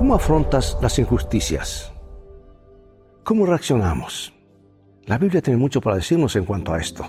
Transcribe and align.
¿Cómo 0.00 0.14
afrontas 0.14 0.78
las 0.80 0.98
injusticias? 0.98 1.92
¿Cómo 3.22 3.44
reaccionamos? 3.44 4.32
La 5.04 5.18
Biblia 5.18 5.42
tiene 5.42 5.58
mucho 5.58 5.82
para 5.82 5.96
decirnos 5.96 6.34
en 6.36 6.46
cuanto 6.46 6.72
a 6.72 6.80
esto. 6.80 7.04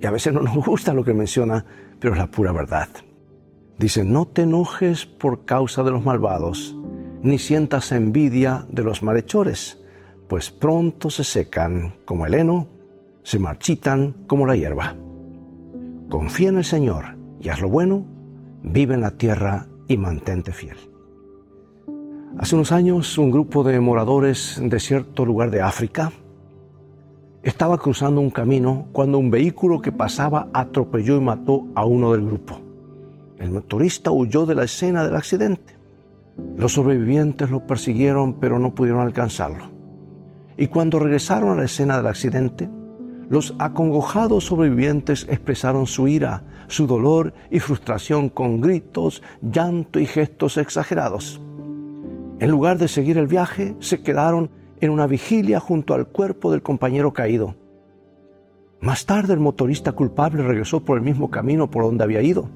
Y 0.00 0.06
a 0.06 0.12
veces 0.12 0.32
no 0.32 0.42
nos 0.42 0.54
gusta 0.64 0.94
lo 0.94 1.02
que 1.02 1.12
menciona, 1.12 1.64
pero 1.98 2.14
es 2.14 2.18
la 2.20 2.28
pura 2.28 2.52
verdad. 2.52 2.90
Dice, 3.76 4.04
no 4.04 4.24
te 4.24 4.42
enojes 4.42 5.04
por 5.04 5.46
causa 5.46 5.82
de 5.82 5.90
los 5.90 6.04
malvados, 6.04 6.76
ni 7.22 7.40
sientas 7.40 7.90
envidia 7.90 8.64
de 8.70 8.84
los 8.84 9.02
malhechores, 9.02 9.82
pues 10.28 10.52
pronto 10.52 11.10
se 11.10 11.24
secan 11.24 11.96
como 12.04 12.24
el 12.24 12.34
heno, 12.34 12.68
se 13.24 13.40
marchitan 13.40 14.12
como 14.28 14.46
la 14.46 14.54
hierba. 14.54 14.94
Confía 16.08 16.50
en 16.50 16.58
el 16.58 16.64
Señor 16.64 17.16
y 17.40 17.48
haz 17.48 17.60
lo 17.60 17.68
bueno, 17.68 18.06
vive 18.62 18.94
en 18.94 19.00
la 19.00 19.18
tierra 19.18 19.66
y 19.88 19.96
mantente 19.96 20.52
fiel. 20.52 20.76
Hace 22.38 22.54
unos 22.54 22.70
años 22.70 23.18
un 23.18 23.32
grupo 23.32 23.64
de 23.64 23.80
moradores 23.80 24.60
de 24.62 24.78
cierto 24.78 25.26
lugar 25.26 25.50
de 25.50 25.60
África 25.60 26.12
estaba 27.42 27.78
cruzando 27.78 28.20
un 28.20 28.30
camino 28.30 28.86
cuando 28.92 29.18
un 29.18 29.28
vehículo 29.28 29.80
que 29.80 29.90
pasaba 29.90 30.48
atropelló 30.52 31.16
y 31.16 31.20
mató 31.20 31.66
a 31.74 31.84
uno 31.84 32.12
del 32.12 32.24
grupo. 32.24 32.60
El 33.38 33.50
motorista 33.50 34.12
huyó 34.12 34.46
de 34.46 34.54
la 34.54 34.62
escena 34.62 35.02
del 35.04 35.16
accidente. 35.16 35.74
Los 36.56 36.74
sobrevivientes 36.74 37.50
lo 37.50 37.66
persiguieron 37.66 38.34
pero 38.34 38.60
no 38.60 38.72
pudieron 38.72 39.00
alcanzarlo. 39.00 39.64
Y 40.56 40.68
cuando 40.68 41.00
regresaron 41.00 41.50
a 41.50 41.56
la 41.56 41.64
escena 41.64 41.96
del 41.96 42.06
accidente, 42.06 42.70
los 43.28 43.56
acongojados 43.58 44.44
sobrevivientes 44.44 45.26
expresaron 45.28 45.88
su 45.88 46.06
ira, 46.06 46.44
su 46.68 46.86
dolor 46.86 47.34
y 47.50 47.58
frustración 47.58 48.28
con 48.28 48.60
gritos, 48.60 49.24
llanto 49.42 49.98
y 49.98 50.06
gestos 50.06 50.56
exagerados. 50.56 51.40
En 52.40 52.50
lugar 52.50 52.78
de 52.78 52.86
seguir 52.86 53.18
el 53.18 53.26
viaje, 53.26 53.74
se 53.80 54.02
quedaron 54.02 54.50
en 54.80 54.90
una 54.90 55.08
vigilia 55.08 55.58
junto 55.58 55.94
al 55.94 56.06
cuerpo 56.06 56.52
del 56.52 56.62
compañero 56.62 57.12
caído. 57.12 57.56
Más 58.80 59.06
tarde 59.06 59.32
el 59.34 59.40
motorista 59.40 59.92
culpable 59.92 60.44
regresó 60.44 60.84
por 60.84 60.98
el 60.98 61.04
mismo 61.04 61.30
camino 61.30 61.68
por 61.68 61.82
donde 61.82 62.04
había 62.04 62.22
ido. 62.22 62.48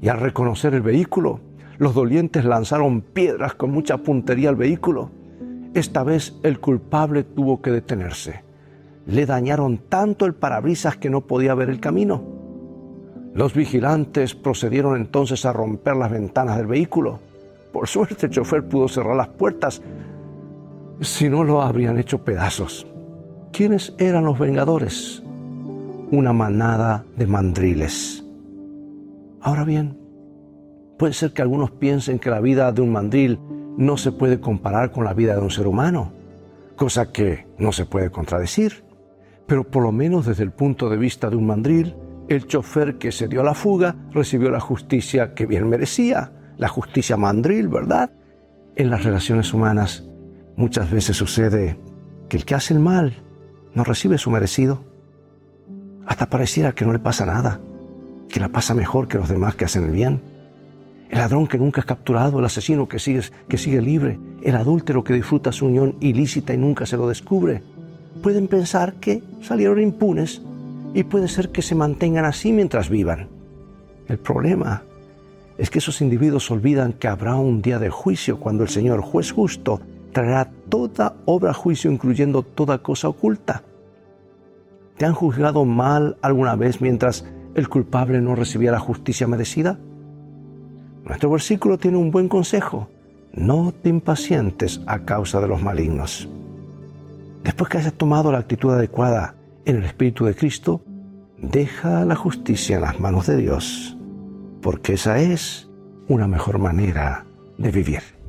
Y 0.00 0.08
al 0.08 0.20
reconocer 0.20 0.74
el 0.74 0.82
vehículo, 0.82 1.40
los 1.78 1.94
dolientes 1.94 2.44
lanzaron 2.44 3.00
piedras 3.00 3.54
con 3.54 3.72
mucha 3.72 3.98
puntería 3.98 4.48
al 4.48 4.56
vehículo. 4.56 5.10
Esta 5.74 6.04
vez 6.04 6.38
el 6.44 6.60
culpable 6.60 7.24
tuvo 7.24 7.60
que 7.62 7.72
detenerse. 7.72 8.44
Le 9.06 9.26
dañaron 9.26 9.78
tanto 9.88 10.24
el 10.24 10.34
parabrisas 10.34 10.96
que 10.96 11.10
no 11.10 11.22
podía 11.22 11.54
ver 11.54 11.68
el 11.68 11.80
camino. 11.80 12.22
Los 13.34 13.54
vigilantes 13.54 14.36
procedieron 14.36 14.96
entonces 14.96 15.44
a 15.44 15.52
romper 15.52 15.96
las 15.96 16.12
ventanas 16.12 16.56
del 16.56 16.66
vehículo. 16.66 17.18
Por 17.72 17.86
suerte 17.86 18.26
el 18.26 18.32
chofer 18.32 18.66
pudo 18.66 18.88
cerrar 18.88 19.16
las 19.16 19.28
puertas, 19.28 19.80
si 21.00 21.28
no 21.28 21.44
lo 21.44 21.62
habrían 21.62 21.98
hecho 21.98 22.24
pedazos. 22.24 22.86
¿Quiénes 23.52 23.94
eran 23.98 24.24
los 24.24 24.38
vengadores? 24.38 25.22
Una 26.10 26.32
manada 26.32 27.04
de 27.16 27.26
mandriles. 27.26 28.24
Ahora 29.40 29.64
bien, 29.64 29.96
puede 30.98 31.12
ser 31.12 31.32
que 31.32 31.42
algunos 31.42 31.70
piensen 31.70 32.18
que 32.18 32.30
la 32.30 32.40
vida 32.40 32.72
de 32.72 32.82
un 32.82 32.92
mandril 32.92 33.38
no 33.76 33.96
se 33.96 34.12
puede 34.12 34.40
comparar 34.40 34.90
con 34.90 35.04
la 35.04 35.14
vida 35.14 35.34
de 35.34 35.40
un 35.40 35.50
ser 35.50 35.66
humano, 35.66 36.12
cosa 36.76 37.12
que 37.12 37.46
no 37.58 37.72
se 37.72 37.86
puede 37.86 38.10
contradecir. 38.10 38.84
Pero 39.46 39.64
por 39.64 39.82
lo 39.82 39.92
menos 39.92 40.26
desde 40.26 40.42
el 40.42 40.50
punto 40.50 40.90
de 40.90 40.96
vista 40.96 41.30
de 41.30 41.36
un 41.36 41.46
mandril, 41.46 41.94
el 42.28 42.46
chofer 42.46 42.98
que 42.98 43.10
se 43.10 43.28
dio 43.28 43.40
a 43.40 43.44
la 43.44 43.54
fuga 43.54 43.96
recibió 44.12 44.50
la 44.50 44.60
justicia 44.60 45.34
que 45.34 45.46
bien 45.46 45.68
merecía 45.68 46.32
la 46.60 46.68
justicia 46.68 47.16
mandril, 47.16 47.68
¿verdad? 47.68 48.10
En 48.76 48.90
las 48.90 49.02
relaciones 49.02 49.54
humanas 49.54 50.04
muchas 50.56 50.90
veces 50.90 51.16
sucede 51.16 51.78
que 52.28 52.36
el 52.36 52.44
que 52.44 52.54
hace 52.54 52.74
el 52.74 52.80
mal 52.80 53.14
no 53.74 53.82
recibe 53.82 54.18
su 54.18 54.30
merecido. 54.30 54.84
Hasta 56.06 56.28
pareciera 56.28 56.72
que 56.72 56.84
no 56.84 56.92
le 56.92 56.98
pasa 56.98 57.24
nada, 57.24 57.60
que 58.28 58.40
la 58.40 58.50
pasa 58.50 58.74
mejor 58.74 59.08
que 59.08 59.16
los 59.16 59.30
demás 59.30 59.54
que 59.54 59.64
hacen 59.64 59.84
el 59.84 59.90
bien. 59.90 60.20
El 61.08 61.18
ladrón 61.18 61.46
que 61.46 61.56
nunca 61.56 61.80
es 61.80 61.86
capturado, 61.86 62.38
el 62.38 62.44
asesino 62.44 62.86
que 62.86 62.98
sigue, 62.98 63.22
que 63.48 63.56
sigue 63.56 63.80
libre, 63.80 64.20
el 64.42 64.54
adúltero 64.54 65.02
que 65.02 65.14
disfruta 65.14 65.52
su 65.52 65.64
unión 65.64 65.96
ilícita 66.00 66.52
y 66.52 66.58
nunca 66.58 66.84
se 66.84 66.98
lo 66.98 67.08
descubre. 67.08 67.62
Pueden 68.22 68.48
pensar 68.48 68.96
que 69.00 69.22
salieron 69.40 69.80
impunes 69.80 70.42
y 70.92 71.04
puede 71.04 71.26
ser 71.26 71.52
que 71.52 71.62
se 71.62 71.74
mantengan 71.74 72.26
así 72.26 72.52
mientras 72.52 72.90
vivan. 72.90 73.30
El 74.08 74.18
problema 74.18 74.82
es 75.60 75.68
que 75.68 75.78
esos 75.78 76.00
individuos 76.00 76.50
olvidan 76.50 76.94
que 76.94 77.06
habrá 77.06 77.36
un 77.36 77.60
día 77.60 77.78
de 77.78 77.90
juicio 77.90 78.40
cuando 78.40 78.62
el 78.62 78.70
Señor, 78.70 79.02
juez 79.02 79.30
justo, 79.30 79.82
traerá 80.10 80.50
toda 80.70 81.16
obra 81.26 81.50
a 81.50 81.54
juicio, 81.54 81.92
incluyendo 81.92 82.42
toda 82.42 82.78
cosa 82.78 83.10
oculta. 83.10 83.62
¿Te 84.96 85.04
han 85.04 85.12
juzgado 85.12 85.66
mal 85.66 86.16
alguna 86.22 86.56
vez 86.56 86.80
mientras 86.80 87.26
el 87.54 87.68
culpable 87.68 88.22
no 88.22 88.34
recibía 88.34 88.72
la 88.72 88.78
justicia 88.78 89.26
merecida? 89.26 89.78
Nuestro 91.04 91.30
versículo 91.30 91.76
tiene 91.76 91.98
un 91.98 92.10
buen 92.10 92.30
consejo. 92.30 92.88
No 93.34 93.70
te 93.70 93.90
impacientes 93.90 94.80
a 94.86 95.00
causa 95.00 95.42
de 95.42 95.48
los 95.48 95.62
malignos. 95.62 96.26
Después 97.44 97.70
que 97.70 97.76
hayas 97.76 97.92
tomado 97.92 98.32
la 98.32 98.38
actitud 98.38 98.72
adecuada 98.72 99.34
en 99.66 99.76
el 99.76 99.84
Espíritu 99.84 100.24
de 100.24 100.34
Cristo, 100.34 100.80
deja 101.36 102.06
la 102.06 102.16
justicia 102.16 102.76
en 102.76 102.82
las 102.82 102.98
manos 102.98 103.26
de 103.26 103.36
Dios 103.36 103.98
porque 104.60 104.94
esa 104.94 105.18
es 105.18 105.68
una 106.08 106.26
mejor 106.26 106.58
manera 106.58 107.26
de 107.58 107.70
vivir. 107.70 108.19